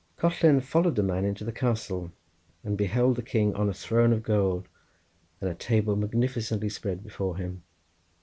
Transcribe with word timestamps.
Collen 0.17 0.63
followed 0.63 0.95
the 0.95 1.03
man 1.03 1.25
into 1.25 1.43
the 1.43 1.51
castle, 1.51 2.11
and 2.63 2.75
beheld 2.75 3.15
the 3.17 3.21
king 3.21 3.53
on 3.53 3.69
a 3.69 3.71
throne 3.75 4.11
of 4.11 4.23
gold, 4.23 4.67
and 5.39 5.47
a 5.47 5.53
table 5.53 5.95
magnificently 5.95 6.69
spread 6.69 7.03
before 7.03 7.37
him. 7.37 7.61